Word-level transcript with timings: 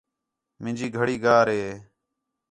مینجی 0.63 0.87
گھڑی 0.97 1.17
گار 1.25 1.47
ہے 1.57 1.67